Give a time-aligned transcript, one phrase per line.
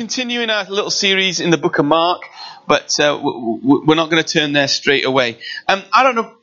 [0.00, 2.22] continuing our little series in the book of Mark,
[2.66, 5.36] but uh, we're not going to turn there straight away.
[5.68, 6.36] Um, I don't know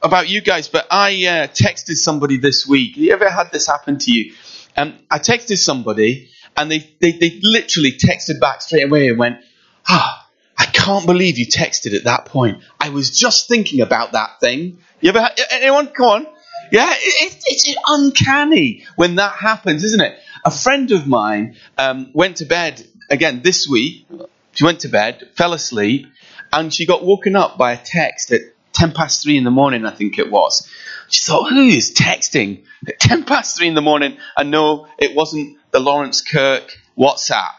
[0.00, 2.94] about you guys, but I uh, texted somebody this week.
[2.94, 4.32] Have you ever had this happen to you?
[4.76, 9.40] Um, I texted somebody, and they, they, they literally texted back straight away and went,
[9.88, 12.62] Ah, I can't believe you texted at that point.
[12.78, 14.78] I was just thinking about that thing.
[15.00, 15.88] You ever had, anyone?
[15.88, 16.26] Come on.
[16.70, 20.16] Yeah, it, it, it's uncanny when that happens, isn't it?
[20.44, 24.06] A friend of mine um, went to bed again this week.
[24.52, 26.06] She went to bed, fell asleep,
[26.52, 28.40] and she got woken up by a text at
[28.72, 30.68] 10 past 3 in the morning, I think it was.
[31.08, 34.16] She thought, who is texting at 10 past 3 in the morning?
[34.36, 37.50] And no, it wasn't the Laurencekirk WhatsApp.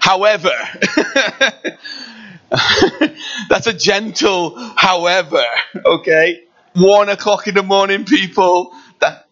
[0.00, 0.50] However,
[3.48, 5.44] that's a gentle however,
[5.84, 6.44] okay?
[6.74, 8.72] One o'clock in the morning, people.
[9.00, 9.26] That,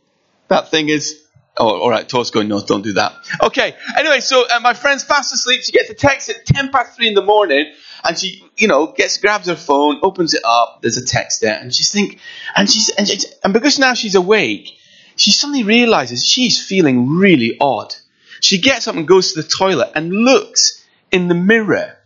[0.48, 1.22] that thing is
[1.58, 2.08] Oh, all right.
[2.08, 3.14] Tor's going, no, don't do that.
[3.42, 3.74] Okay.
[3.98, 5.62] Anyway, so uh, my friend's fast asleep.
[5.62, 7.72] She gets a text at 10 past 3 in the morning.
[8.04, 10.80] And she, you know, gets, grabs her phone, opens it up.
[10.82, 11.58] There's a text there.
[11.58, 12.20] And she's think,
[12.54, 14.70] and she's, and, she's, and because now she's awake,
[15.16, 17.92] she suddenly realizes she's feeling really odd.
[18.40, 21.96] She gets up and goes to the toilet and looks in the mirror.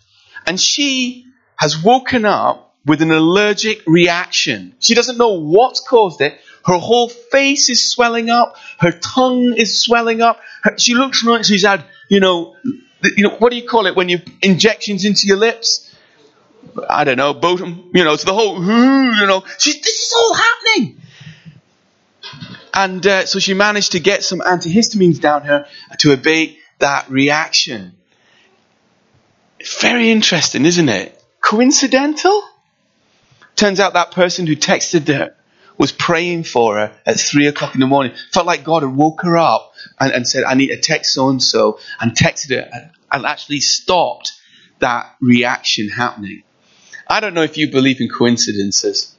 [0.46, 4.74] And she has woken up with an allergic reaction.
[4.80, 8.56] She doesn't know what's caused it, her whole face is swelling up.
[8.78, 10.40] Her tongue is swelling up.
[10.62, 12.56] Her, she looks like she's had, you know,
[13.02, 15.92] you know, what do you call it when you injections into your lips?
[16.88, 20.34] I don't know, botum, you know, it's the whole, you know, she, this is all
[20.34, 21.00] happening.
[22.72, 25.66] And uh, so she managed to get some antihistamines down her
[25.98, 27.92] to abate that reaction.
[29.80, 31.20] Very interesting, isn't it?
[31.40, 32.42] Coincidental?
[33.56, 35.34] Turns out that person who texted her
[35.78, 38.12] was praying for her at three o'clock in the morning.
[38.32, 41.28] Felt like God had woke her up and, and said, I need to text so
[41.28, 44.32] and so, and texted her and, actually stopped
[44.78, 46.42] that reaction happening.
[47.06, 49.14] I don't know if you believe in coincidences.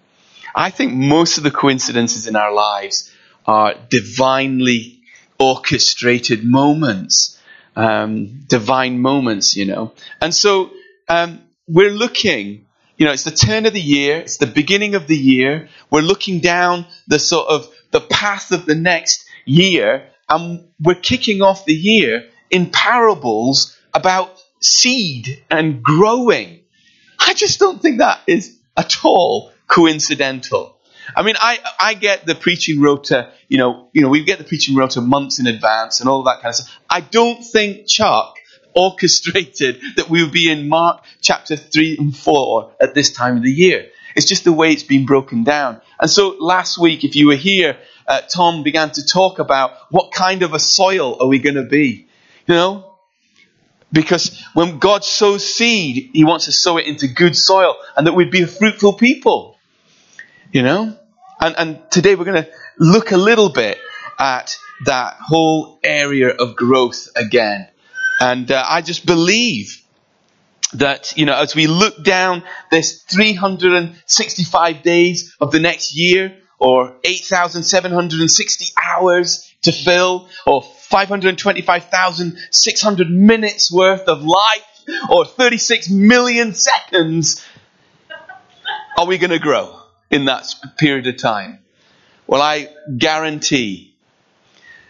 [0.56, 3.12] I think most of the coincidences in our lives
[3.46, 5.02] are divinely
[5.40, 7.40] orchestrated moments,
[7.76, 9.94] um, divine moments, you know.
[10.22, 10.72] And so
[11.10, 12.66] um, we're looking
[13.04, 15.68] you know, it's the turn of the year, it's the beginning of the year.
[15.90, 21.42] We're looking down the sort of the path of the next year, and we're kicking
[21.42, 26.62] off the year in parables about seed and growing.
[27.20, 30.80] I just don't think that is at all coincidental.
[31.14, 34.46] I mean, I, I get the preaching rota, you know, you know, we get the
[34.46, 36.80] preaching rota months in advance and all that kind of stuff.
[36.90, 38.38] I don't think Chuck
[38.76, 43.44] orchestrated that we would be in Mark chapter 3 and 4 at this time of
[43.44, 43.90] the year.
[44.16, 45.82] It's just the way it's been broken down.
[46.00, 50.12] And so last week, if you were here, uh, Tom began to talk about what
[50.12, 52.08] kind of a soil are we going to be?
[52.48, 52.96] You know?
[53.92, 58.14] Because when God sows seed, He wants to sow it into good soil and that
[58.14, 59.58] we'd be a fruitful people.
[60.52, 60.98] You know?
[61.40, 63.78] And, and today we're going to look a little bit
[64.20, 67.68] at that whole area of growth again.
[68.24, 69.84] And uh, I just believe
[70.76, 76.96] that, you know, as we look down this 365 days of the next year, or
[77.04, 84.64] 8,760 hours to fill, or 525,600 minutes worth of life,
[85.10, 87.46] or 36 million seconds,
[88.98, 91.60] are we going to grow in that period of time?
[92.26, 93.94] Well, I guarantee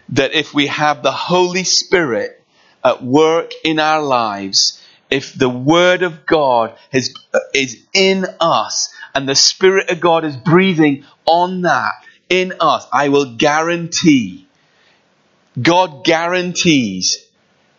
[0.09, 2.41] that if we have the Holy Spirit
[2.83, 8.94] at work in our lives, if the Word of God is, uh, is in us
[9.13, 11.93] and the Spirit of God is breathing on that
[12.29, 14.47] in us, I will guarantee,
[15.61, 17.27] God guarantees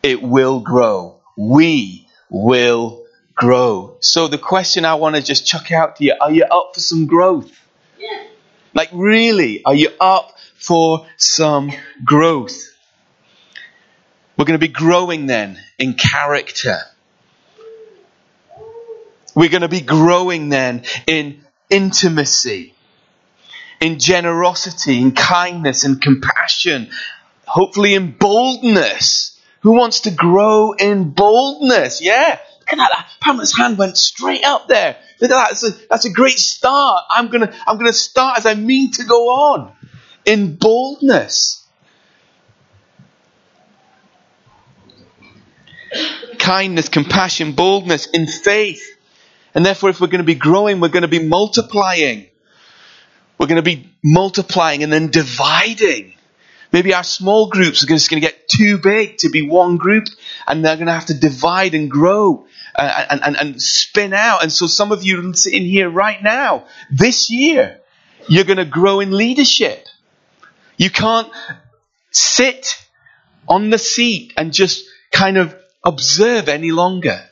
[0.02, 1.16] it will grow.
[1.36, 3.04] We will
[3.34, 3.96] grow.
[4.00, 6.80] So the question I want to just chuck out to you, are you up for
[6.80, 7.50] some growth?
[7.98, 8.22] Yeah.
[8.74, 11.72] Like really, are you up for some
[12.04, 12.73] growth?
[14.36, 16.78] We're going to be growing then in character.
[19.34, 22.74] We're going to be growing then in intimacy,
[23.80, 26.90] in generosity, in kindness, and compassion,
[27.46, 29.40] hopefully in boldness.
[29.60, 32.00] Who wants to grow in boldness?
[32.00, 32.38] Yeah.
[32.60, 33.08] Look at that.
[33.20, 34.96] Pamela's hand went straight up there.
[35.20, 35.48] Look at that.
[35.50, 37.04] That's a, that's a great start.
[37.10, 39.72] I'm gonna, I'm gonna start as I mean to go on.
[40.24, 41.63] In boldness.
[46.44, 48.84] Kindness, compassion, boldness, in faith.
[49.54, 52.26] And therefore, if we're going to be growing, we're going to be multiplying.
[53.38, 56.12] We're going to be multiplying and then dividing.
[56.70, 60.04] Maybe our small groups are just going to get too big to be one group,
[60.46, 64.42] and they're going to have to divide and grow uh, and, and, and spin out.
[64.42, 67.80] And so some of you sitting here right now, this year,
[68.28, 69.86] you're going to grow in leadership.
[70.76, 71.30] You can't
[72.10, 72.66] sit
[73.48, 77.22] on the seat and just kind of observe any longer.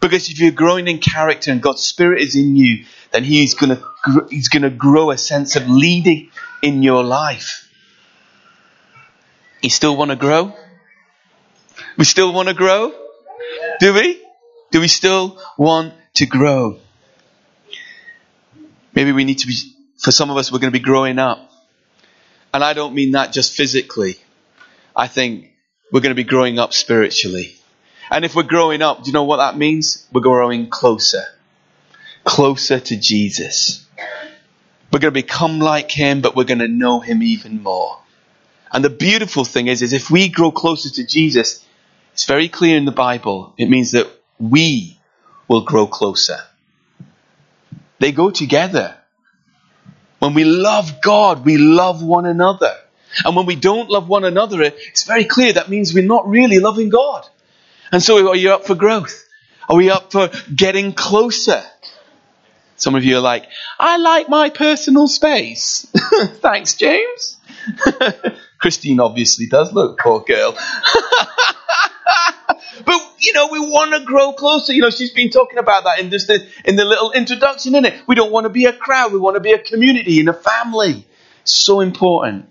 [0.00, 3.76] Because if you're growing in character and God's Spirit is in you, then He's going
[3.76, 6.30] to, he's going to grow a sense of leading
[6.62, 7.68] in your life.
[9.62, 10.54] You still want to grow?
[11.98, 12.94] We still want to grow?
[13.78, 14.24] Do we?
[14.70, 16.78] Do we still want to grow?
[18.94, 19.54] Maybe we need to be,
[19.98, 21.50] for some of us, we're going to be growing up.
[22.54, 24.16] And I don't mean that just physically.
[24.96, 25.52] I think
[25.92, 27.54] we're going to be growing up spiritually.
[28.10, 30.06] And if we're growing up, do you know what that means?
[30.12, 31.24] We're growing closer.
[32.24, 33.86] Closer to Jesus.
[34.92, 37.98] We're going to become like Him, but we're going to know Him even more.
[38.72, 41.64] And the beautiful thing is, is if we grow closer to Jesus,
[42.12, 43.54] it's very clear in the Bible.
[43.56, 44.08] It means that
[44.38, 44.98] we
[45.48, 46.38] will grow closer.
[47.98, 48.96] They go together.
[50.18, 52.76] When we love God, we love one another.
[53.24, 56.58] And when we don't love one another, it's very clear that means we're not really
[56.58, 57.28] loving God.
[57.92, 59.26] And so are you up for growth?
[59.68, 61.62] Are we up for getting closer?
[62.76, 63.46] Some of you are like,
[63.78, 65.86] I like my personal space.
[66.40, 67.36] Thanks, James.
[68.58, 69.72] Christine obviously does.
[69.72, 70.52] Look, poor girl.
[72.84, 74.72] but you know, we want to grow closer.
[74.72, 77.94] You know, she's been talking about that in the, in the little introduction, in it.
[78.06, 79.12] We don't want to be a crowd.
[79.12, 81.06] We want to be a community and a family.
[81.44, 82.48] So important.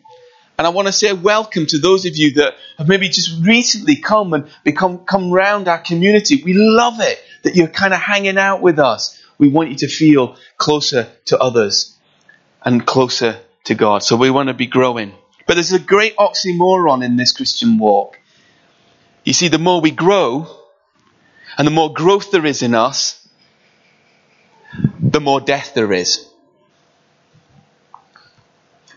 [0.60, 3.96] And I want to say welcome to those of you that have maybe just recently
[3.96, 6.44] come and become come round our community.
[6.44, 9.24] We love it that you're kind of hanging out with us.
[9.38, 11.98] We want you to feel closer to others
[12.62, 14.04] and closer to God.
[14.04, 15.14] So we want to be growing.
[15.48, 18.20] But there's a great oxymoron in this Christian walk.
[19.24, 20.46] You see, the more we grow
[21.58, 23.26] and the more growth there is in us,
[25.00, 26.30] the more death there is.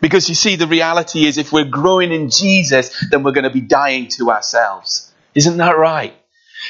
[0.03, 3.51] Because you see, the reality is if we're growing in Jesus, then we're going to
[3.51, 5.13] be dying to ourselves.
[5.33, 6.13] Isn't that right?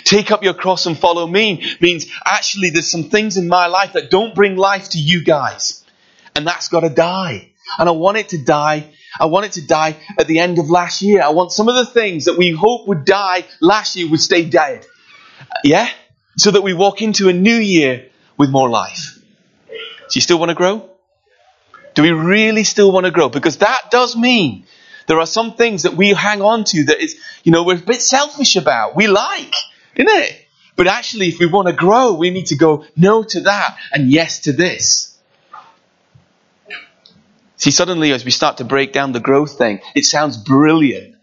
[0.04, 3.94] Take up your cross and follow me means actually there's some things in my life
[3.94, 5.82] that don't bring life to you guys.
[6.36, 7.52] And that's got to die.
[7.78, 8.90] And I want it to die.
[9.18, 11.22] I want it to die at the end of last year.
[11.22, 14.44] I want some of the things that we hope would die last year would stay
[14.44, 14.84] dead.
[15.64, 15.88] Yeah?
[16.36, 19.18] So that we walk into a new year with more life.
[19.68, 20.91] Do you still want to grow?
[21.94, 23.28] Do we really still want to grow?
[23.28, 24.66] Because that does mean
[25.06, 27.80] there are some things that we hang on to that is, you know, we're a
[27.80, 28.96] bit selfish about.
[28.96, 29.54] We like,
[29.94, 30.46] isn't it?
[30.76, 34.10] But actually, if we want to grow, we need to go no to that and
[34.10, 35.18] yes to this.
[37.56, 41.16] See, suddenly as we start to break down the growth thing, it sounds brilliant.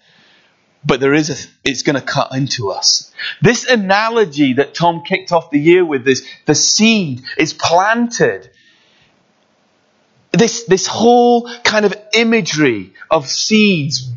[0.86, 3.12] But there is a, it's going to cut into us.
[3.42, 8.50] This analogy that Tom kicked off the year with is the seed is planted
[10.32, 14.12] this, this whole kind of imagery of seeds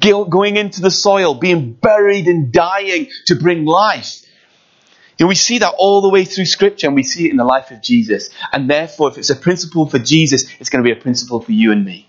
[0.00, 4.22] going into the soil, being buried and dying to bring life.
[5.18, 7.70] We see that all the way through Scripture, and we see it in the life
[7.70, 8.28] of Jesus.
[8.52, 11.52] And therefore, if it's a principle for Jesus, it's going to be a principle for
[11.52, 12.08] you and me.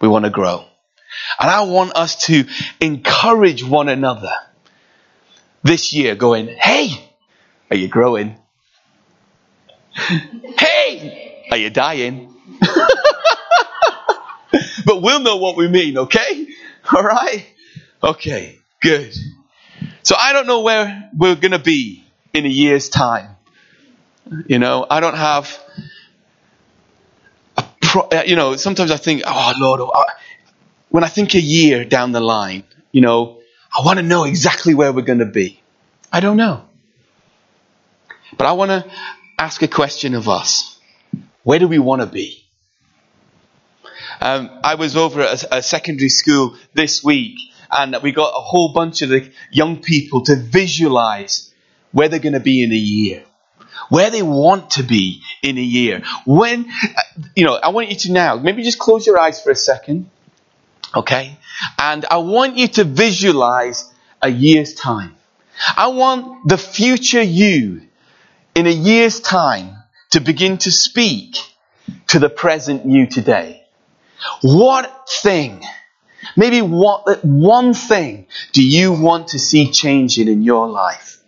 [0.00, 0.66] We want to grow.
[1.40, 2.44] And I want us to
[2.80, 4.32] encourage one another
[5.62, 7.12] this year, going, Hey,
[7.70, 8.36] are you growing?
[9.94, 12.31] hey, are you dying?
[14.84, 16.48] but we'll know what we mean, okay?
[16.94, 17.46] All right?
[18.02, 19.14] Okay, good.
[20.02, 23.36] So I don't know where we're going to be in a year's time.
[24.46, 25.58] You know, I don't have,
[27.56, 30.04] a pro, uh, you know, sometimes I think, oh Lord, oh, I,
[30.88, 33.40] when I think a year down the line, you know,
[33.76, 35.60] I want to know exactly where we're going to be.
[36.12, 36.64] I don't know.
[38.36, 38.90] But I want to
[39.38, 40.78] ask a question of us.
[41.42, 42.41] Where do we want to be?
[44.22, 47.40] Um, I was over at a, a secondary school this week,
[47.72, 51.52] and we got a whole bunch of the young people to visualize
[51.90, 53.24] where they're going to be in a year,
[53.88, 56.04] where they want to be in a year.
[56.24, 56.70] When,
[57.34, 60.08] you know, I want you to now, maybe just close your eyes for a second,
[60.94, 61.36] okay?
[61.76, 65.16] And I want you to visualize a year's time.
[65.76, 67.88] I want the future you
[68.54, 69.78] in a year's time
[70.12, 71.38] to begin to speak
[72.06, 73.61] to the present you today.
[74.42, 75.62] What thing,
[76.36, 81.18] maybe what, one thing do you want to see changing in your life?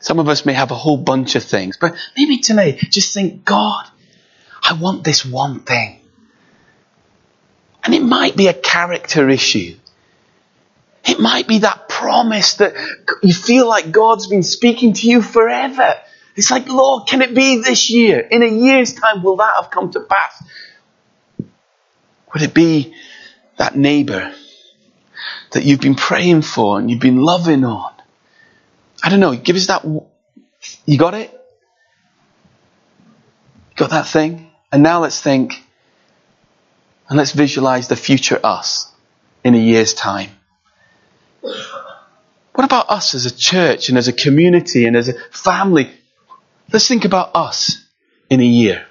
[0.00, 3.44] Some of us may have a whole bunch of things, but maybe tonight, just think,
[3.44, 3.86] God,
[4.62, 6.00] I want this one thing.
[7.82, 9.76] And it might be a character issue.
[11.04, 12.74] It might be that promise that
[13.22, 15.94] you feel like God's been speaking to you forever.
[16.36, 18.20] It's like, Lord, can it be this year?
[18.20, 20.44] In a year's time, will that have come to pass?
[22.32, 22.94] Would it be
[23.56, 24.34] that neighbor
[25.52, 27.92] that you've been praying for and you've been loving on?
[29.02, 29.34] I don't know.
[29.34, 29.84] Give us that.
[30.84, 31.32] You got it?
[33.76, 34.50] Got that thing?
[34.70, 35.62] And now let's think
[37.08, 38.92] and let's visualize the future us
[39.44, 40.30] in a year's time.
[41.40, 45.90] What about us as a church and as a community and as a family?
[46.72, 47.84] Let's think about us
[48.28, 48.86] in a year.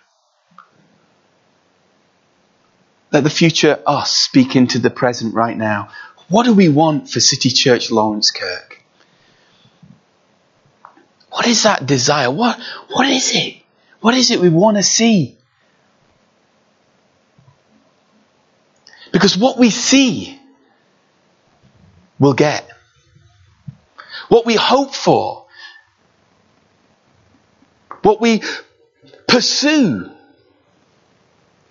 [3.12, 5.90] Let the future us speak into the present right now.
[6.28, 8.74] What do we want for City Church Laurencekirk?
[11.30, 12.32] What is that desire?
[12.32, 13.58] What, what is it?
[14.00, 15.38] What is it we want to see?
[19.12, 20.40] Because what we see,
[22.20, 22.70] we'll get.
[24.30, 25.45] What we hope for,
[28.06, 28.44] what we
[29.28, 30.12] pursue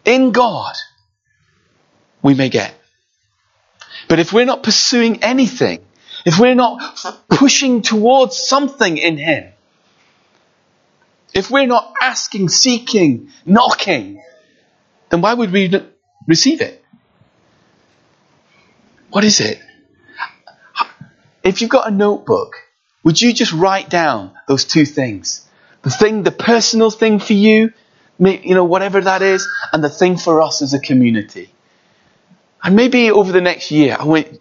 [0.04, 0.74] in God,
[2.22, 2.74] we may get.
[4.08, 5.84] But if we're not pursuing anything,
[6.26, 6.98] if we're not
[7.28, 9.52] pushing towards something in Him,
[11.32, 14.20] if we're not asking, seeking, knocking,
[15.10, 15.72] then why would we
[16.26, 16.84] receive it?
[19.10, 19.60] What is it?
[21.44, 22.56] If you've got a notebook,
[23.04, 25.44] would you just write down those two things?
[25.84, 27.72] The thing, the personal thing for you,
[28.18, 31.50] you know, whatever that is, and the thing for us as a community.
[32.62, 34.40] And maybe over the next year, I want,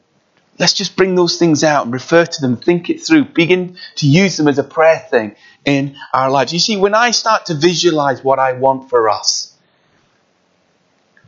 [0.58, 4.08] let's just bring those things out and refer to them, think it through, begin to
[4.08, 5.36] use them as a prayer thing
[5.66, 6.54] in our lives.
[6.54, 9.54] You see, when I start to visualize what I want for us,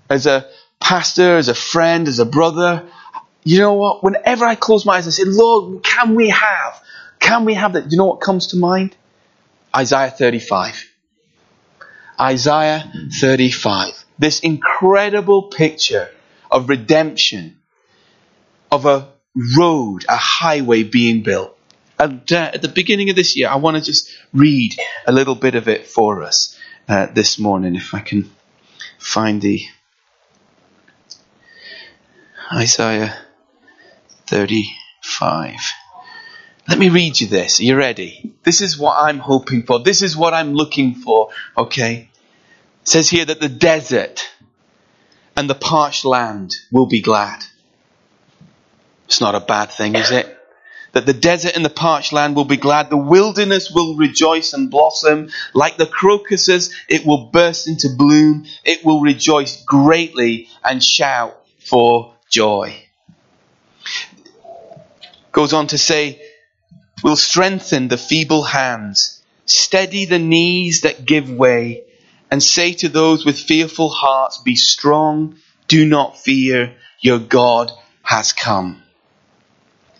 [0.09, 0.47] as a
[0.79, 2.87] pastor, as a friend, as a brother,
[3.43, 4.03] you know what?
[4.03, 6.81] Whenever I close my eyes, I say, Lord, can we have?
[7.19, 7.89] Can we have that?
[7.89, 8.95] Do you know what comes to mind?
[9.75, 10.85] Isaiah 35.
[12.19, 14.05] Isaiah 35.
[14.17, 16.09] This incredible picture
[16.49, 17.57] of redemption,
[18.71, 19.09] of a
[19.57, 21.57] road, a highway being built.
[21.99, 25.35] And uh, at the beginning of this year, I want to just read a little
[25.35, 28.29] bit of it for us uh, this morning, if I can
[28.97, 29.65] find the
[32.53, 33.17] Isaiah
[34.27, 35.59] 35.
[36.67, 37.59] Let me read you this.
[37.59, 38.33] Are you ready?
[38.43, 39.79] This is what I'm hoping for.
[39.79, 41.29] This is what I'm looking for.
[41.55, 42.09] Okay?
[42.81, 44.27] It says here that the desert
[45.35, 47.43] and the parched land will be glad.
[49.05, 50.31] It's not a bad thing, is it?
[50.93, 52.89] That the desert and the parched land will be glad.
[52.89, 55.29] The wilderness will rejoice and blossom.
[55.53, 58.45] Like the crocuses, it will burst into bloom.
[58.63, 62.75] It will rejoice greatly and shout for joy.
[65.31, 66.24] Goes on to say,
[67.05, 71.83] will strengthen the feeble hands, steady the knees that give way,
[72.31, 75.35] and say to those with fearful hearts, Be strong,
[75.67, 77.71] do not fear, your God
[78.01, 78.81] has come.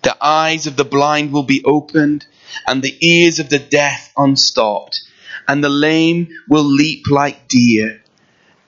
[0.02, 2.26] The eyes of the blind will be opened,
[2.66, 5.00] and the ears of the deaf unstopped,
[5.48, 8.02] and the lame will leap like deer,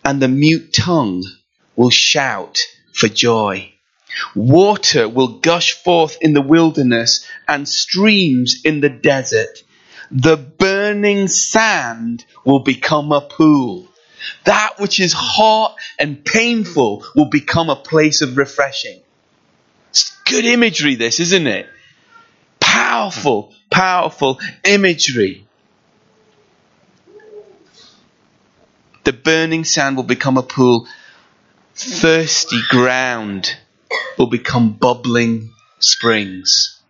[0.05, 1.23] and the mute tongue
[1.75, 2.59] will shout
[2.93, 3.73] for joy.
[4.35, 9.63] Water will gush forth in the wilderness and streams in the desert.
[10.11, 13.87] The burning sand will become a pool.
[14.45, 19.01] That which is hot and painful will become a place of refreshing.
[19.89, 21.67] It's good imagery, this, isn't it?
[22.59, 25.45] Powerful, powerful imagery.
[29.03, 30.87] The burning sand will become a pool.
[31.75, 33.55] Thirsty ground
[34.17, 36.81] will become bubbling springs.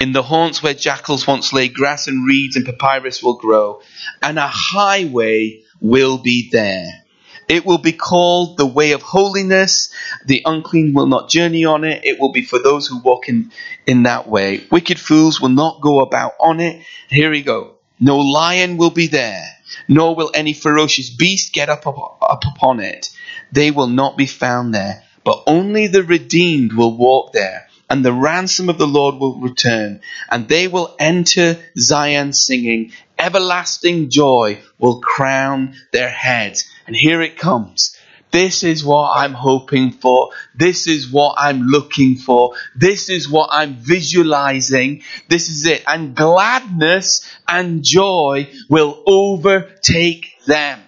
[0.00, 3.80] In the haunts where jackals once lay, grass and reeds and papyrus will grow,
[4.22, 7.04] and a highway will be there.
[7.48, 9.92] It will be called the way of holiness.
[10.24, 12.04] The unclean will not journey on it.
[12.04, 13.52] It will be for those who walk in,
[13.86, 14.64] in that way.
[14.70, 16.82] Wicked fools will not go about on it.
[17.08, 17.74] Here we go.
[18.00, 19.44] No lion will be there,
[19.88, 23.13] nor will any ferocious beast get up, up, up upon it.
[23.54, 28.12] They will not be found there, but only the redeemed will walk there and the
[28.12, 32.92] ransom of the Lord will return, and they will enter Zion singing.
[33.18, 36.68] Everlasting joy will crown their heads.
[36.86, 37.96] And here it comes.
[38.30, 40.30] This is what I'm hoping for.
[40.56, 42.54] This is what I'm looking for.
[42.74, 45.02] This is what I'm visualizing.
[45.28, 45.84] This is it.
[45.86, 50.80] And gladness and joy will overtake them.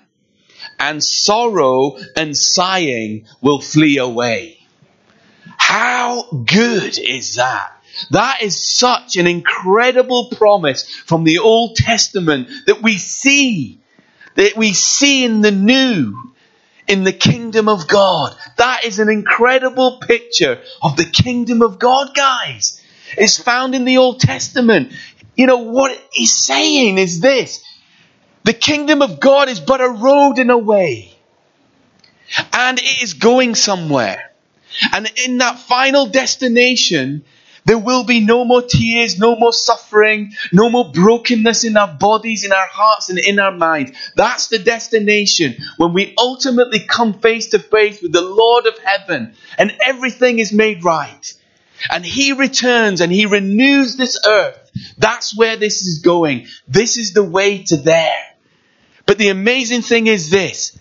[0.79, 4.59] And sorrow and sighing will flee away.
[5.57, 7.73] How good is that?
[8.11, 13.81] That is such an incredible promise from the Old Testament that we see,
[14.35, 16.33] that we see in the new,
[16.87, 18.37] in the kingdom of God.
[18.57, 22.81] That is an incredible picture of the kingdom of God, guys.
[23.17, 24.93] It's found in the Old Testament.
[25.37, 27.63] You know, what he's saying is this.
[28.47, 31.13] The kingdom of God is but a road in a way.
[32.53, 34.31] And it is going somewhere.
[34.93, 37.25] And in that final destination,
[37.65, 42.45] there will be no more tears, no more suffering, no more brokenness in our bodies,
[42.45, 43.91] in our hearts, and in our minds.
[44.15, 49.35] That's the destination when we ultimately come face to face with the Lord of heaven
[49.59, 51.35] and everything is made right.
[51.91, 54.71] And He returns and He renews this earth.
[54.99, 56.47] That's where this is going.
[56.69, 58.36] This is the way to there.
[59.07, 60.79] But the amazing thing is this.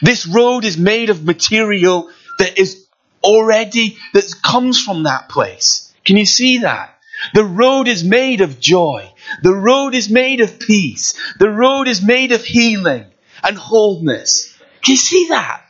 [0.00, 2.86] This road is made of material that is
[3.22, 5.92] already, that comes from that place.
[6.04, 6.98] Can you see that?
[7.34, 9.12] The road is made of joy.
[9.42, 11.14] The road is made of peace.
[11.38, 13.06] The road is made of healing
[13.44, 14.58] and wholeness.
[14.82, 15.62] Can you see that?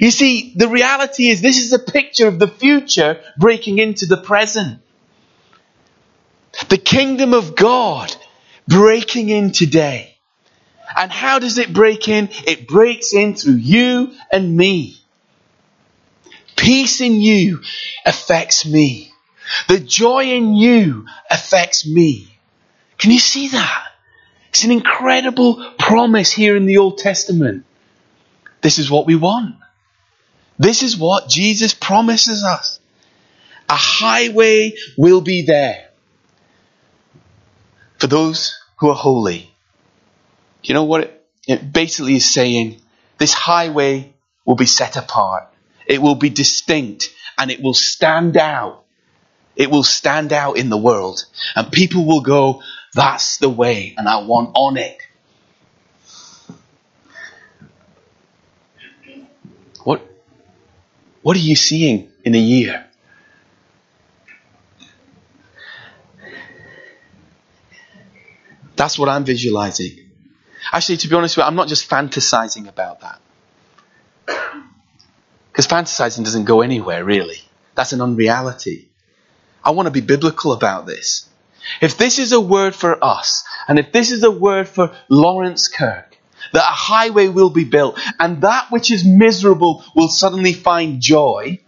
[0.00, 4.18] You see, the reality is this is a picture of the future breaking into the
[4.18, 4.80] present.
[6.68, 8.14] The kingdom of God
[8.68, 10.09] breaking in today.
[10.96, 12.28] And how does it break in?
[12.46, 14.96] It breaks in through you and me.
[16.56, 17.62] Peace in you
[18.04, 19.12] affects me.
[19.68, 22.28] The joy in you affects me.
[22.98, 23.86] Can you see that?
[24.50, 27.64] It's an incredible promise here in the Old Testament.
[28.60, 29.56] This is what we want.
[30.58, 32.80] This is what Jesus promises us.
[33.68, 35.88] A highway will be there
[37.98, 39.49] for those who are holy.
[40.62, 42.80] You know what it, it basically is saying?
[43.18, 44.12] This highway
[44.44, 45.48] will be set apart.
[45.86, 48.84] It will be distinct and it will stand out
[49.60, 51.26] it will stand out in the world.
[51.54, 52.62] And people will go,
[52.94, 54.96] that's the way, and I want on it.
[59.84, 60.02] What,
[61.20, 62.86] what are you seeing in a year?
[68.76, 70.09] That's what I'm visualizing.
[70.72, 73.20] Actually, to be honest with you, I'm not just fantasizing about that.
[75.50, 77.42] Because fantasizing doesn't go anywhere, really.
[77.74, 78.88] That's an unreality.
[79.64, 81.28] I want to be biblical about this.
[81.80, 86.04] If this is a word for us, and if this is a word for Laurencekirk,
[86.52, 91.58] that a highway will be built, and that which is miserable will suddenly find joy,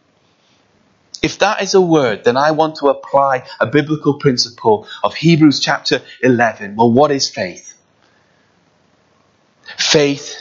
[1.23, 5.61] if that is a word, then I want to apply a biblical principle of Hebrews
[5.61, 6.77] chapter 11.
[6.77, 7.72] Well, what is faith?
[9.77, 10.37] Faith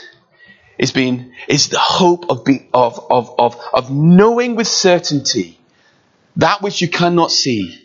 [0.78, 5.58] is being, is the hope of, being, of, of, of, of knowing with certainty
[6.36, 7.78] that which you cannot see.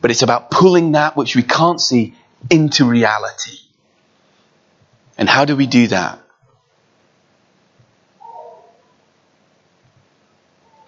[0.00, 2.14] But it's about pulling that which we can't see
[2.50, 3.58] into reality.
[5.16, 6.20] And how do we do that?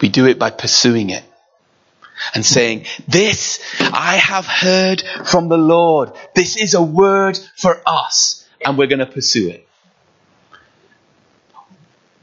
[0.00, 1.24] We do it by pursuing it
[2.34, 6.12] and saying, This I have heard from the Lord.
[6.34, 9.66] This is a word for us, and we're going to pursue it.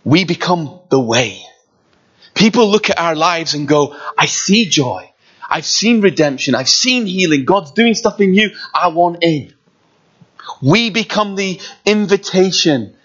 [0.03, 1.41] We become the way.
[2.33, 5.11] People look at our lives and go, I see joy.
[5.49, 6.55] I've seen redemption.
[6.55, 7.45] I've seen healing.
[7.45, 8.51] God's doing stuff in you.
[8.73, 9.53] I want in.
[10.61, 12.95] We become the invitation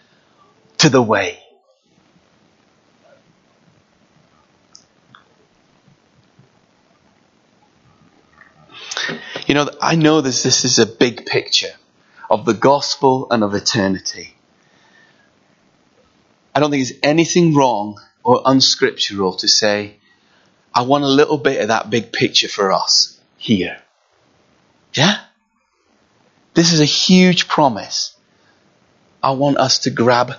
[0.79, 1.42] to the way.
[9.53, 11.75] You know, I know this, this is a big picture
[12.31, 14.35] of the gospel and of eternity.
[16.55, 19.99] I don't think there's anything wrong or unscriptural to say,
[20.75, 23.77] I want a little bit of that big picture for us here.
[24.95, 25.21] Yeah?
[26.55, 28.17] This is a huge promise.
[29.23, 30.33] I want us to grab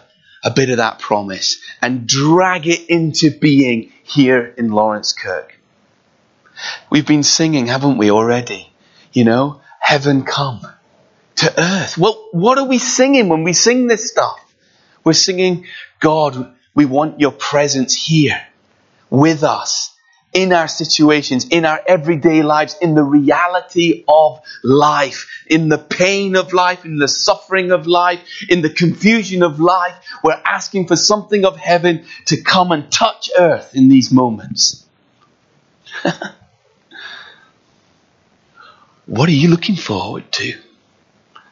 [0.44, 5.52] a bit of that promise and drag it into being here in Laurencekirk.
[6.90, 8.73] We've been singing, haven't we, already?
[9.14, 10.62] You know, heaven come
[11.36, 11.98] to earth.
[11.98, 14.40] Well, what are we singing when we sing this stuff?
[15.04, 15.66] We're singing,
[16.00, 18.42] God, we want your presence here
[19.10, 19.96] with us
[20.34, 26.36] in our situations, in our everyday lives, in the reality of life, in the pain
[26.36, 29.94] of life, in the suffering of life, in the confusion of life.
[30.24, 34.86] We're asking for something of heaven to come and touch earth in these moments.
[39.06, 40.54] what are you looking forward to?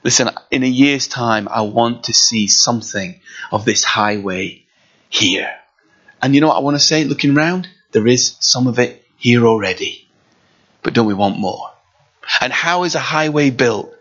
[0.03, 3.19] Listen, in a year's time, I want to see something
[3.51, 4.65] of this highway
[5.09, 5.51] here.
[6.21, 7.67] And you know what I want to say looking around?
[7.91, 10.07] There is some of it here already.
[10.81, 11.71] But don't we want more?
[12.39, 13.93] And how is a highway built?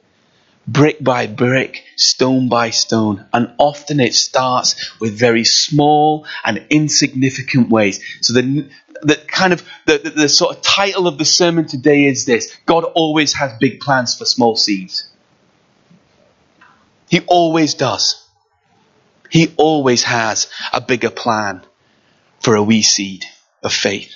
[0.73, 3.27] Brick by brick, stone by stone.
[3.33, 8.01] And often it starts with very small and insignificant ways.
[8.21, 8.71] So the,
[9.03, 12.57] the kind of, the, the, the sort of title of the sermon today is this
[12.67, 15.11] God always has big plans for small seeds.
[17.09, 18.25] He always does.
[19.29, 21.63] He always has a bigger plan
[22.39, 23.25] for a wee seed
[23.65, 24.15] of faith.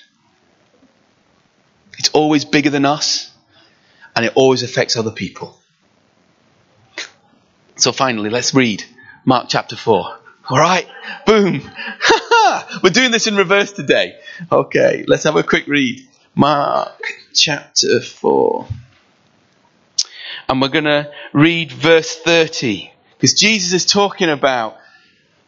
[1.98, 3.32] It's always bigger than us,
[4.14, 5.58] and it always affects other people.
[7.76, 8.84] So finally, let's read
[9.24, 10.18] Mark chapter 4.
[10.50, 10.86] All right,
[11.26, 11.60] boom.
[12.82, 14.16] We're doing this in reverse today.
[14.52, 16.06] Okay, let's have a quick read.
[16.34, 18.66] Mark chapter 4.
[20.48, 24.76] And we're going to read verse 30 because Jesus is talking about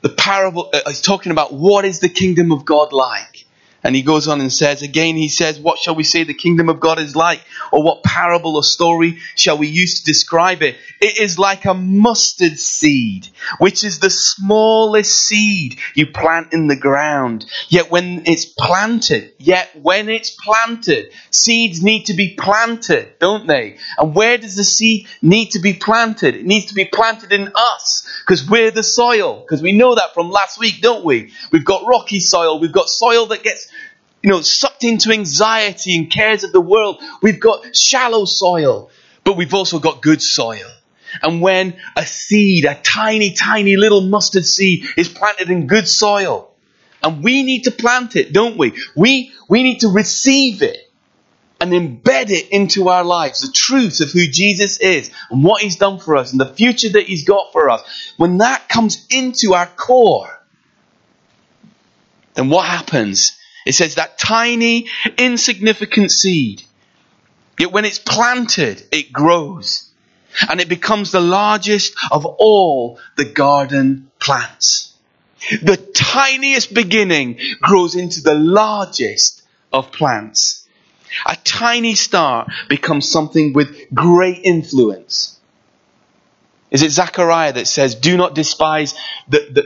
[0.01, 3.46] the parable, uh, he's talking about what is the kingdom of God like.
[3.87, 6.69] And he goes on and says, again, he says, What shall we say the kingdom
[6.69, 7.41] of God is like?
[7.71, 10.75] Or what parable or story shall we use to describe it?
[11.01, 16.75] It is like a mustard seed, which is the smallest seed you plant in the
[16.75, 17.47] ground.
[17.69, 23.77] Yet when it's planted, yet when it's planted, seeds need to be planted, don't they?
[23.99, 26.35] And where does the seed need to be planted?
[26.35, 29.43] It needs to be planted in us, because we're the soil.
[29.43, 31.31] Because we know that from last week, don't we?
[31.53, 33.69] We've got rocky soil, we've got soil that gets
[34.27, 37.01] you know, sucked into anxiety and cares of the world.
[37.23, 38.91] We've got shallow soil,
[39.23, 40.67] but we've also got good soil.
[41.23, 46.53] And when a seed, a tiny, tiny little mustard seed is planted in good soil,
[47.05, 48.77] and we need to plant it, don't we?
[48.97, 50.91] We, we need to receive it
[51.61, 55.77] and embed it into our lives, the truth of who Jesus is and what he's
[55.77, 58.13] done for us and the future that he's got for us.
[58.17, 60.37] When that comes into our core,
[62.35, 63.36] then what happens
[63.67, 66.63] it says that tiny, insignificant seed,
[67.59, 69.91] yet when it's planted, it grows.
[70.49, 74.95] And it becomes the largest of all the garden plants.
[75.63, 80.67] The tiniest beginning grows into the largest of plants.
[81.25, 85.39] A tiny start becomes something with great influence.
[86.71, 88.95] Is it Zechariah that says, Do not despise
[89.29, 89.63] the, the,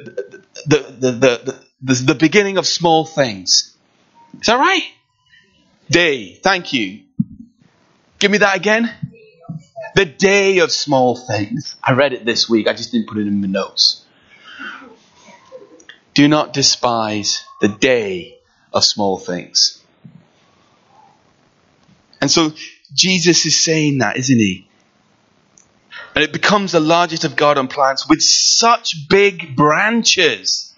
[0.66, 3.76] the, the, the, the, beginning of small things?
[4.38, 4.82] Is that right?
[5.90, 6.34] Day.
[6.34, 7.02] Thank you.
[8.18, 8.92] Give me that again.
[9.94, 11.74] The day of small things.
[11.82, 12.68] I read it this week.
[12.68, 14.04] I just didn't put it in my notes.
[16.14, 18.38] Do not despise the day
[18.72, 19.82] of small things.
[22.20, 22.52] And so
[22.92, 24.68] Jesus is saying that, isn't he?
[26.14, 30.74] And it becomes the largest of garden plants with such big branches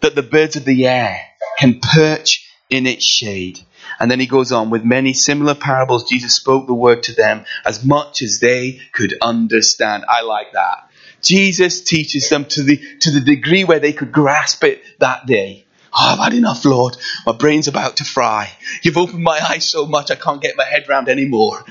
[0.00, 1.20] that the birds of the air
[1.58, 3.60] can perch in its shade.
[3.98, 7.44] And then he goes on, with many similar parables, Jesus spoke the word to them
[7.64, 10.04] as much as they could understand.
[10.08, 10.90] I like that.
[11.22, 15.64] Jesus teaches them to the, to the degree where they could grasp it that day.
[15.92, 16.96] Oh, I've had enough, Lord.
[17.24, 18.52] My brain's about to fry.
[18.82, 21.64] You've opened my eyes so much I can't get my head round anymore.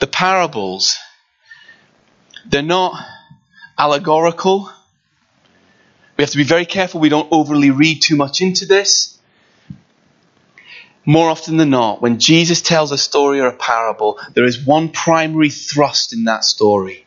[0.00, 0.96] The parables,
[2.46, 2.94] they're not
[3.76, 4.72] allegorical
[6.18, 9.16] we have to be very careful we don't overly read too much into this.
[11.06, 14.88] More often than not, when Jesus tells a story or a parable, there is one
[14.88, 17.06] primary thrust in that story.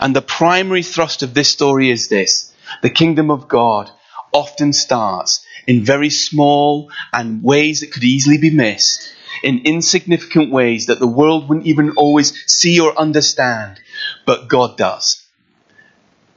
[0.00, 2.52] And the primary thrust of this story is this
[2.82, 3.90] the kingdom of God
[4.32, 10.86] often starts in very small and ways that could easily be missed, in insignificant ways
[10.86, 13.78] that the world wouldn't even always see or understand,
[14.26, 15.24] but God does.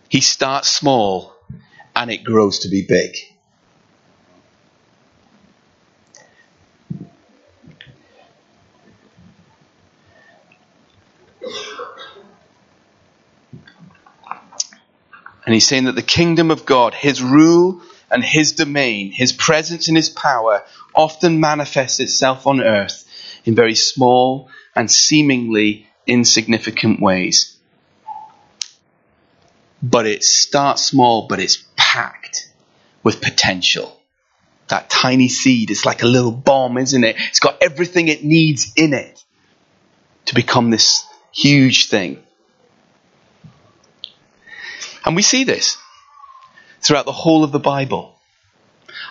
[0.08, 1.35] He starts small
[1.96, 3.16] and it grows to be big.
[15.46, 19.88] And he's saying that the kingdom of God, his rule and his domain, his presence
[19.88, 23.06] and his power often manifests itself on earth
[23.46, 27.58] in very small and seemingly insignificant ways.
[29.84, 31.64] But it starts small, but it's
[31.96, 32.52] packed
[33.04, 33.98] with potential.
[34.68, 37.16] That tiny seed is like a little bomb, isn't it?
[37.30, 39.24] It's got everything it needs in it
[40.26, 42.22] to become this huge thing.
[45.06, 45.78] And we see this
[46.82, 48.20] throughout the whole of the Bible.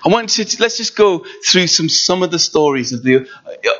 [0.04, 3.26] I want to let's just go through some some of the stories of the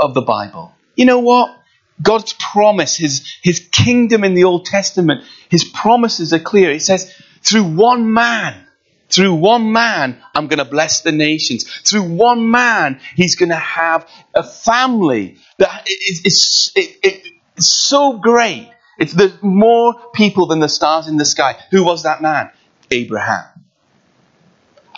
[0.01, 0.73] of the Bible.
[0.97, 1.55] You know what?
[2.01, 6.71] God's promise, his his kingdom in the Old Testament, his promises are clear.
[6.71, 7.13] It says,
[7.43, 8.64] through one man,
[9.09, 11.65] through one man, I'm going to bless the nations.
[11.65, 18.19] Through one man, he's going to have a family that is, it, it, it's so
[18.19, 18.71] great.
[18.99, 21.57] It's there's more people than the stars in the sky.
[21.71, 22.51] Who was that man?
[22.91, 23.45] Abraham.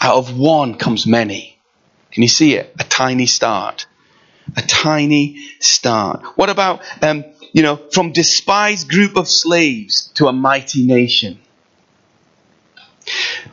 [0.01, 1.59] Out of one comes many.
[2.13, 2.75] Can you see it?
[2.79, 3.87] A tiny start.
[4.57, 6.23] A tiny start.
[6.37, 11.41] What about, um, you know, from despised group of slaves to a mighty nation?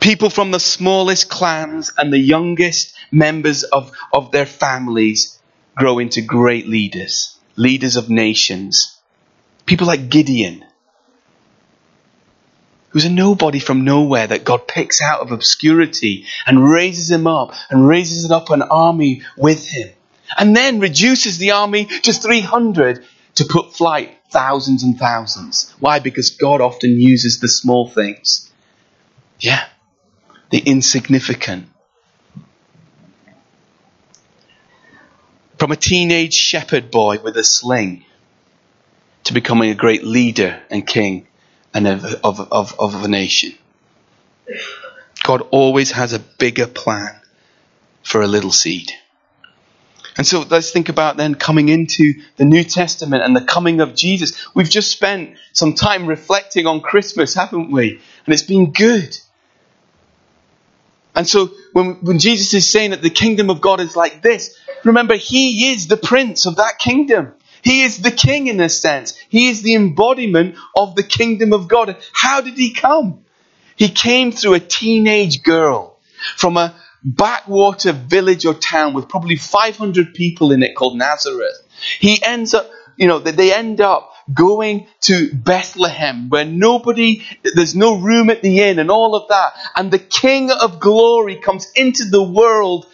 [0.00, 5.38] People from the smallest clans and the youngest members of, of their families
[5.76, 8.98] grow into great leaders, leaders of nations.
[9.66, 10.64] People like Gideon,
[12.90, 17.52] who's a nobody from nowhere that God picks out of obscurity and raises him up
[17.70, 19.90] and raises up an army with him.
[20.38, 23.04] And then reduces the army to 300
[23.36, 25.72] to put flight thousands and thousands.
[25.80, 25.98] Why?
[25.98, 28.50] Because God often uses the small things.
[29.40, 29.64] Yeah.
[30.50, 31.68] The insignificant.
[35.58, 38.04] From a teenage shepherd boy with a sling
[39.24, 41.26] to becoming a great leader and king
[41.72, 43.54] and of, of, of, of a nation.
[45.22, 47.18] God always has a bigger plan
[48.02, 48.92] for a little seed.
[50.16, 53.94] And so let's think about then coming into the New Testament and the coming of
[53.94, 54.54] Jesus.
[54.54, 58.00] We've just spent some time reflecting on Christmas, haven't we?
[58.24, 59.16] And it's been good.
[61.16, 64.56] And so when, when Jesus is saying that the kingdom of God is like this,
[64.84, 67.34] remember, He is the prince of that kingdom.
[67.62, 69.16] He is the king in a sense.
[69.30, 71.96] He is the embodiment of the kingdom of God.
[72.12, 73.24] How did he come?
[73.74, 75.98] He came through a teenage girl
[76.36, 76.74] from a
[77.04, 81.62] backwater village or town with probably 500 people in it called Nazareth.
[81.98, 87.98] He ends up, you know, they end up going to Bethlehem where nobody, there's no
[87.98, 89.52] room at the inn and all of that.
[89.76, 92.86] And the King of glory comes into the world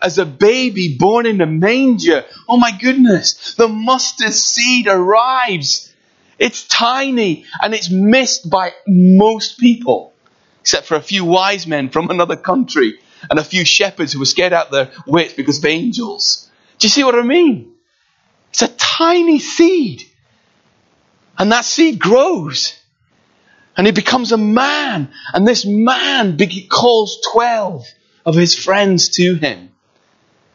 [0.00, 2.24] as a baby born in a manger.
[2.48, 5.92] Oh my goodness, the mustard seed arrives.
[6.38, 10.12] It's tiny and it's missed by most people,
[10.60, 14.26] except for a few wise men from another country and a few shepherds who were
[14.26, 16.50] scared out their wits because of angels.
[16.78, 17.72] Do you see what I mean?
[18.50, 20.02] It's a tiny seed.
[21.38, 22.78] And that seed grows.
[23.76, 25.12] And he becomes a man.
[25.34, 26.38] And this man
[26.70, 27.86] calls 12
[28.24, 29.70] of his friends to him.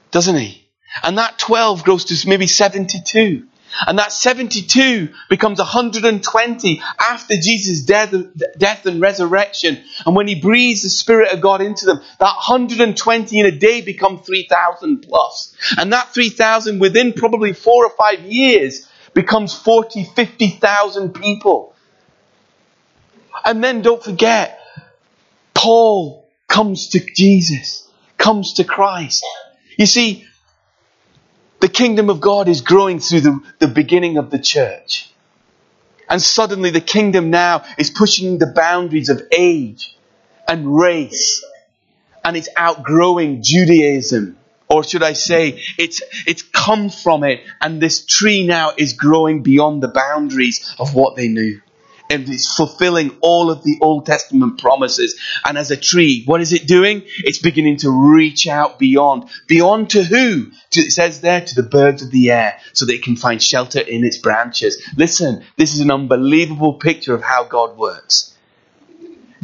[0.10, 0.68] Doesn't he?
[1.04, 3.48] And that 12 grows to maybe 72.
[3.88, 8.14] And that 72 becomes 120 after Jesus' death,
[8.58, 9.84] death and resurrection.
[10.06, 13.82] And when he breathes the Spirit of God into them, that 120 in a day
[13.82, 15.56] become 3,000 plus.
[15.78, 21.76] And that 3,000 within probably four or five years becomes 40, 50,000 people.
[23.44, 24.60] And then don't forget,
[25.54, 29.26] Paul comes to Jesus, comes to Christ.
[29.78, 30.28] You see,
[31.62, 35.10] the kingdom of God is growing through the, the beginning of the church.
[36.10, 39.96] And suddenly the kingdom now is pushing the boundaries of age
[40.48, 41.46] and race.
[42.26, 44.38] And it's outgrowing Judaism
[44.72, 49.44] or should I say, it's, it's come from it, and this tree now is growing
[49.44, 51.62] beyond the boundaries of what they knew.
[52.12, 55.20] And it's fulfilling all of the Old Testament promises.
[55.46, 57.04] And as a tree, what is it doing?
[57.20, 59.30] It's beginning to reach out beyond.
[59.48, 60.52] Beyond to who?
[60.72, 63.80] To, it says there, to the birds of the air, so they can find shelter
[63.80, 64.82] in its branches.
[64.96, 68.36] Listen, this is an unbelievable picture of how God works.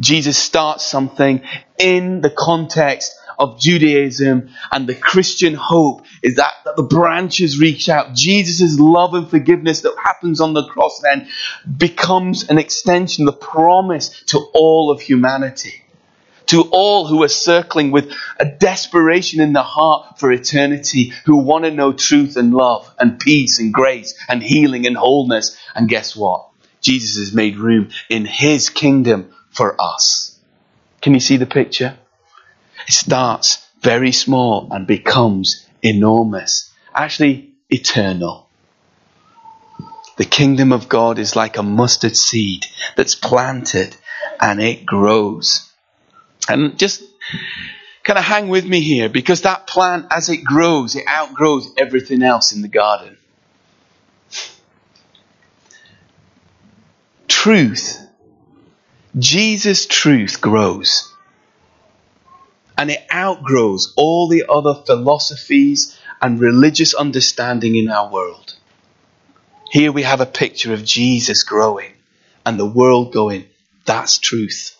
[0.00, 1.42] Jesus starts something
[1.78, 7.88] in the context of Judaism and the Christian hope is that, that the branches reach
[7.88, 8.14] out.
[8.14, 11.28] Jesus' love and forgiveness that happens on the cross then
[11.76, 15.82] becomes an extension, the promise to all of humanity.
[16.46, 21.64] To all who are circling with a desperation in the heart for eternity, who want
[21.64, 25.58] to know truth and love and peace and grace and healing and wholeness.
[25.74, 26.48] And guess what?
[26.80, 30.38] Jesus has made room in his kingdom for us.
[31.02, 31.98] Can you see the picture?
[32.88, 38.48] It starts very small and becomes enormous, actually eternal.
[40.16, 42.64] The kingdom of God is like a mustard seed
[42.96, 43.94] that's planted
[44.40, 45.70] and it grows.
[46.48, 47.02] And just
[48.04, 52.22] kind of hang with me here because that plant, as it grows, it outgrows everything
[52.22, 53.18] else in the garden.
[57.28, 57.98] Truth,
[59.18, 61.12] Jesus' truth grows.
[62.78, 68.54] And it outgrows all the other philosophies and religious understanding in our world.
[69.70, 71.92] Here we have a picture of Jesus growing
[72.46, 73.46] and the world going,
[73.84, 74.78] that's truth.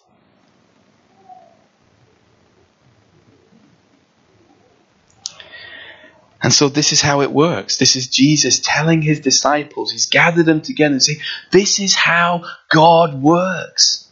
[6.41, 7.79] And so this is how it works.
[7.79, 11.19] This is Jesus telling his disciples, he's gathered them together and saying,
[11.51, 14.09] This is how God works.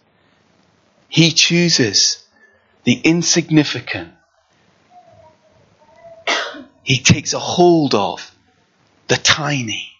[1.08, 2.25] He chooses
[2.86, 4.12] the insignificant.
[6.84, 8.30] He takes a hold of
[9.08, 9.92] the tiny.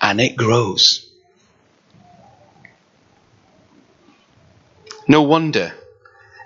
[0.00, 1.10] And it grows.
[5.08, 5.74] No wonder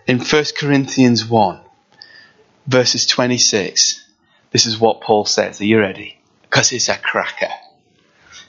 [0.06, 1.60] in 1 Corinthians 1
[2.66, 4.02] verses 26,
[4.50, 5.60] this is what Paul says.
[5.60, 6.18] Are you ready?
[6.42, 7.52] Because it's a cracker.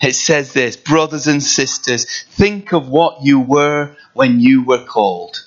[0.01, 5.43] It says this, brothers and sisters, think of what you were when you were called.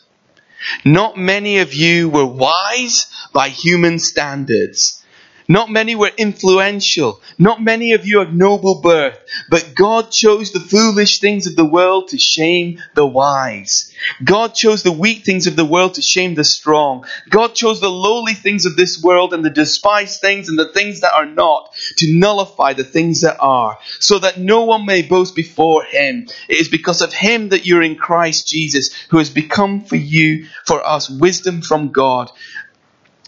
[0.84, 5.02] Not many of you were wise by human standards.
[5.50, 7.20] Not many were influential.
[7.36, 9.18] Not many of you have noble birth.
[9.48, 13.92] But God chose the foolish things of the world to shame the wise.
[14.22, 17.04] God chose the weak things of the world to shame the strong.
[17.28, 21.00] God chose the lowly things of this world and the despised things and the things
[21.00, 25.34] that are not to nullify the things that are, so that no one may boast
[25.34, 26.28] before him.
[26.48, 30.46] It is because of him that you're in Christ Jesus, who has become for you,
[30.64, 32.30] for us, wisdom from God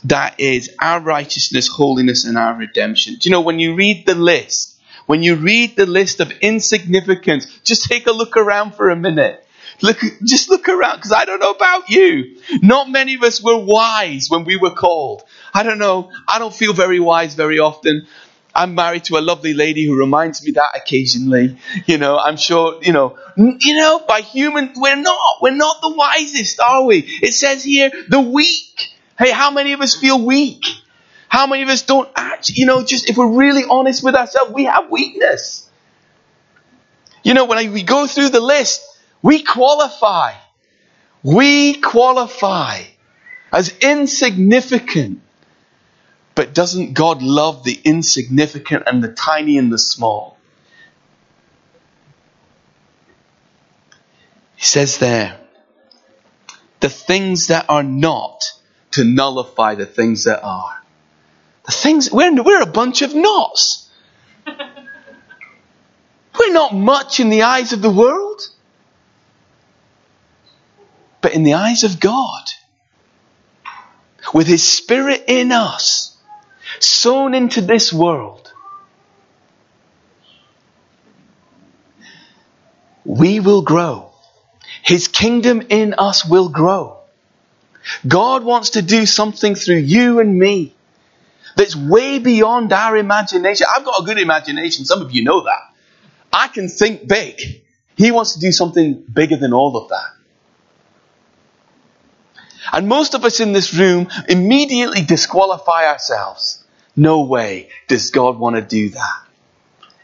[0.04, 3.14] that is our righteousness, holiness, and our redemption.
[3.14, 7.46] Do you know, when you read the list, when you read the list of insignificance,
[7.64, 9.44] just take a look around for a minute.
[9.80, 12.36] Look, just look around, because I don't know about you.
[12.62, 15.22] Not many of us were wise when we were called.
[15.52, 16.12] I don't know.
[16.28, 18.06] I don't feel very wise very often.
[18.54, 21.56] I'm married to a lovely lady who reminds me that occasionally.
[21.86, 25.94] You know, I'm sure, you know, you know, by human, we're not, we're not the
[25.94, 26.98] wisest, are we?
[26.98, 28.91] It says here, the weak.
[29.22, 30.64] Hey, how many of us feel weak?
[31.28, 34.50] How many of us don't act, you know, just if we're really honest with ourselves,
[34.52, 35.70] we have weakness.
[37.22, 38.82] You know, when I, we go through the list,
[39.22, 40.32] we qualify.
[41.22, 42.82] We qualify
[43.52, 45.20] as insignificant.
[46.34, 50.36] But doesn't God love the insignificant and the tiny and the small?
[54.56, 55.38] He says there,
[56.80, 58.42] the things that are not
[58.92, 60.82] to nullify the things that are.
[61.66, 63.90] The things, we're, we're a bunch of knots.
[64.46, 68.40] we're not much in the eyes of the world.
[71.20, 72.44] But in the eyes of God,
[74.34, 76.16] with His Spirit in us,
[76.80, 78.52] sown into this world,
[83.04, 84.10] we will grow.
[84.82, 87.01] His kingdom in us will grow.
[88.06, 90.74] God wants to do something through you and me
[91.56, 93.66] that's way beyond our imagination.
[93.74, 94.84] I've got a good imagination.
[94.84, 95.60] Some of you know that.
[96.32, 97.62] I can think big.
[97.96, 100.10] He wants to do something bigger than all of that.
[102.72, 106.64] And most of us in this room immediately disqualify ourselves.
[106.96, 109.26] No way does God want to do that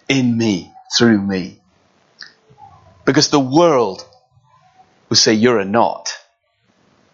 [0.08, 1.60] in me, through me.
[3.04, 4.06] Because the world
[5.08, 6.10] will say you're a not.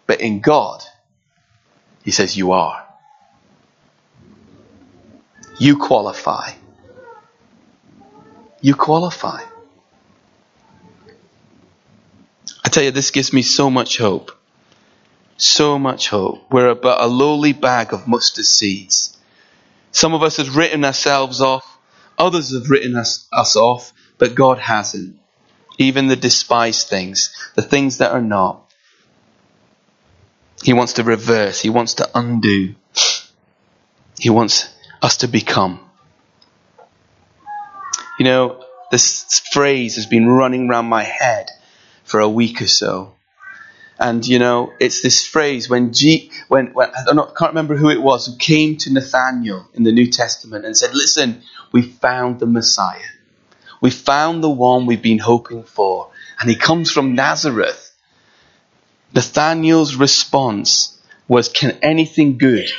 [0.07, 0.83] But in God,
[2.03, 2.85] He says, You are.
[5.57, 6.51] You qualify.
[8.61, 9.41] You qualify.
[12.63, 14.31] I tell you, this gives me so much hope.
[15.37, 16.51] So much hope.
[16.51, 19.17] We're about a lowly bag of mustard seeds.
[19.91, 21.65] Some of us have written ourselves off,
[22.17, 25.17] others have written us, us off, but God hasn't.
[25.77, 28.64] Even the despised things, the things that are not.
[30.65, 31.61] He wants to reverse.
[31.61, 32.73] He wants to undo.
[34.17, 34.67] He wants
[34.99, 35.79] us to become.
[38.17, 41.51] You know, this phrase has been running around my head
[42.03, 43.13] for a week or so.
[43.99, 48.01] And you know, it's this phrase when G, when, when I can't remember who it
[48.01, 52.47] was who came to Nathaniel in the New Testament and said, "Listen, we found the
[52.47, 53.11] Messiah.
[53.81, 56.09] We found the one we've been hoping for,
[56.39, 57.84] and he comes from Nazareth."
[59.15, 62.69] Nathanael's response was, Can anything good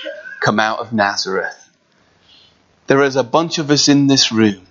[0.40, 1.56] come out of Nazareth?
[2.86, 4.66] There is a bunch of us in this room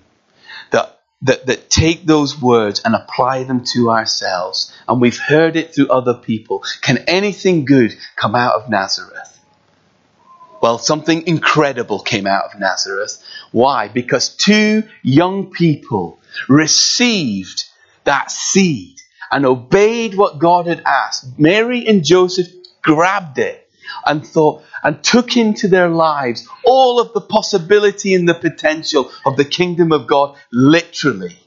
[0.71, 4.71] that that, that take those words and apply them to ourselves.
[4.87, 6.63] And we've heard it through other people.
[6.81, 9.31] Can anything good come out of Nazareth?
[10.61, 13.23] Well, something incredible came out of Nazareth.
[13.51, 13.87] Why?
[13.87, 17.65] Because two young people received
[18.03, 18.99] that seed
[19.31, 21.39] and obeyed what God had asked.
[21.39, 22.47] Mary and Joseph
[22.81, 23.69] grabbed it
[24.05, 29.37] and thought and took into their lives all of the possibility and the potential of
[29.37, 31.37] the kingdom of God literally.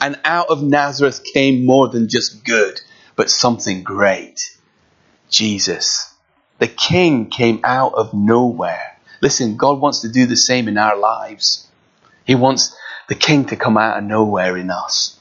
[0.00, 2.80] And out of Nazareth came more than just good,
[3.16, 4.56] but something great.
[5.28, 6.14] Jesus.
[6.58, 8.96] The king came out of nowhere.
[9.20, 11.66] Listen, God wants to do the same in our lives.
[12.24, 12.76] He wants
[13.08, 15.17] the king to come out of nowhere in us.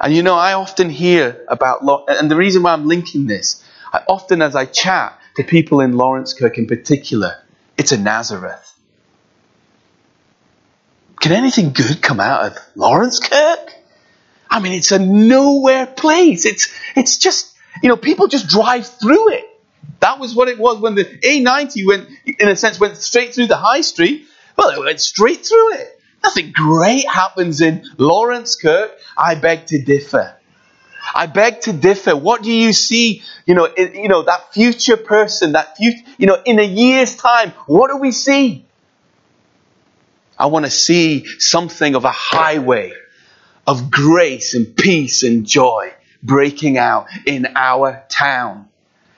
[0.00, 4.02] And you know, I often hear about, and the reason why I'm linking this, I
[4.08, 7.36] often as I chat to people in Laurencekirk in particular,
[7.76, 8.72] it's a Nazareth.
[11.20, 13.70] Can anything good come out of Laurencekirk?
[14.48, 16.44] I mean, it's a nowhere place.
[16.46, 19.44] It's, it's just, you know, people just drive through it.
[20.00, 23.46] That was what it was when the A90 went, in a sense, went straight through
[23.46, 24.26] the high street.
[24.56, 25.95] Well, it went straight through it.
[26.26, 28.90] Nothing great happens in Laurencekirk.
[29.16, 30.34] I beg to differ.
[31.14, 32.16] I beg to differ.
[32.16, 33.22] What do you see?
[33.46, 37.14] You know, in, you know that future person, that future, you know, in a year's
[37.14, 38.64] time, what do we see?
[40.36, 42.92] I want to see something of a highway
[43.64, 45.92] of grace and peace and joy
[46.24, 48.68] breaking out in our town.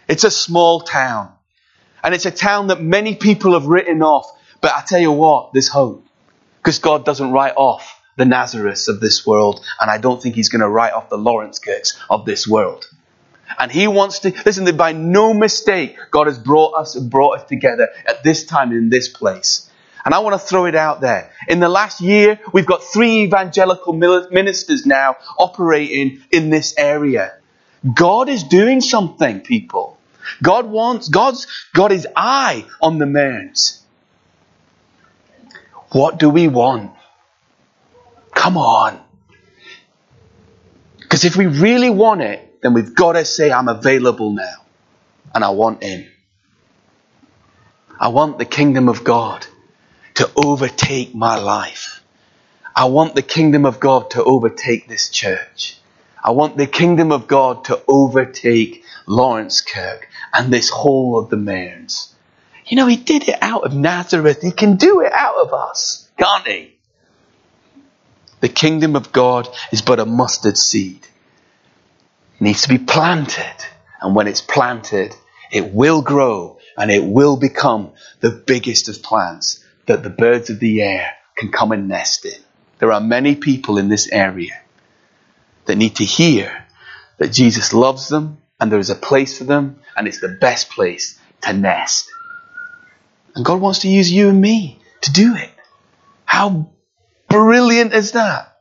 [0.08, 1.32] It's a small town.
[2.04, 4.30] And it's a town that many people have written off.
[4.60, 6.04] But I tell you what, there's hope.
[6.58, 9.64] Because God doesn't write off the Nazareths of this world.
[9.80, 12.84] And I don't think He's going to write off the Laurencekirks of this world.
[13.58, 17.48] And He wants to, listen, by no mistake, God has brought us and brought us
[17.48, 19.70] together at this time in this place.
[20.04, 21.30] And I want to throw it out there.
[21.48, 27.34] In the last year, we've got three evangelical ministers now operating in this area.
[27.94, 29.98] God is doing something, people.
[30.42, 33.77] God wants, God's, got his eye on the Mearns.
[35.90, 36.92] What do we want?
[38.34, 39.00] Come on.
[40.98, 44.66] Because if we really want it, then we've got to say, I'm available now.
[45.34, 46.08] And I want in.
[47.98, 49.46] I want the kingdom of God
[50.14, 52.02] to overtake my life.
[52.74, 55.78] I want the kingdom of God to overtake this church.
[56.22, 62.14] I want the kingdom of God to overtake Laurencekirk and this whole of the Mearns.
[62.68, 64.42] You know, he did it out of Nazareth.
[64.42, 66.76] He can do it out of us, can't he?
[68.40, 71.02] The kingdom of God is but a mustard seed.
[72.36, 73.64] It needs to be planted.
[74.00, 75.14] And when it's planted,
[75.50, 80.60] it will grow and it will become the biggest of plants that the birds of
[80.60, 82.40] the air can come and nest in.
[82.78, 84.60] There are many people in this area
[85.64, 86.64] that need to hear
[87.16, 90.70] that Jesus loves them and there is a place for them and it's the best
[90.70, 92.10] place to nest.
[93.38, 95.50] And God wants to use you and me to do it.
[96.24, 96.70] How
[97.28, 98.58] brilliant is that?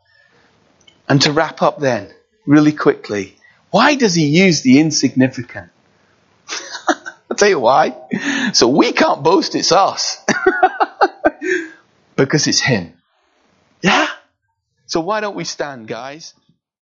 [1.09, 2.13] And to wrap up then,
[2.45, 3.37] really quickly,
[3.71, 5.71] why does he use the insignificant?
[6.87, 7.95] I'll tell you why.
[8.53, 10.23] So we can't boast it's us.
[12.15, 12.93] because it's him.
[13.81, 14.07] Yeah?
[14.85, 16.35] So why don't we stand, guys?